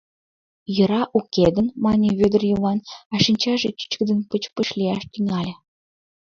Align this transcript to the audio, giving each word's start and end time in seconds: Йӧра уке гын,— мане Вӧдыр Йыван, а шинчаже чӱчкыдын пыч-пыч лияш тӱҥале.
Йӧра 0.75 1.03
уке 1.17 1.45
гын,— 1.55 1.67
мане 1.83 2.09
Вӧдыр 2.19 2.43
Йыван, 2.49 2.79
а 3.13 3.15
шинчаже 3.23 3.69
чӱчкыдын 3.79 4.19
пыч-пыч 4.29 4.67
лияш 4.79 5.01
тӱҥале. 5.11 5.53